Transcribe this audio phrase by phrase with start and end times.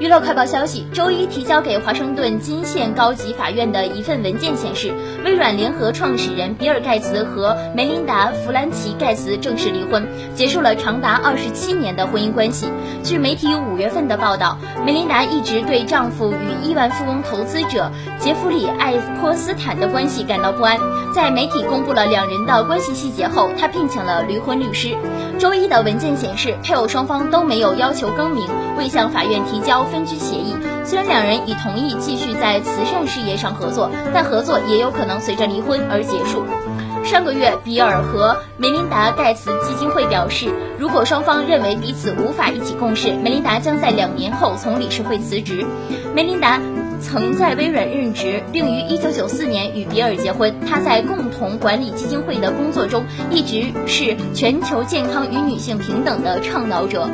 [0.00, 4.94] 娱乐快报消息：周一提交给华盛顿金县高级法院的一份文件显示，
[5.26, 12.66] 微软联合创始人比尔·盖茨和梅琳达·弗兰奇·盖茨正式离婚，结束了长达二十七年的婚姻关系。
[13.04, 20.78] 据媒体五月份的报道，梅琳达一直对丈夫与亿万富翁投资者杰弗里·艾泼斯坦的关系感到不安。
[21.14, 24.96] 在媒体公布了两人的关系细节后，她聘请了离婚律师。
[25.38, 28.46] 周一的文件显示，配偶双方都没有要求更名，
[28.78, 29.84] 未向法院提交。
[29.90, 30.54] 分居协议，
[30.84, 36.44] 虽然两人已同意继续在慈善事业上合作，但合作也有可能随着离婚而结束。
[37.02, 45.64] 上个月，比尔和梅琳达·盖茨基金会表示，如果双方认为彼此无法一起共事，梅琳达将在两年后从理事会辞职。
[46.14, 46.60] 梅琳达
[47.00, 50.54] 曾在微软任职，并于1994年与比尔结婚。
[50.68, 57.08] 她在共同管理基金会的工作中，一直是全球健康与女性平等的倡导者。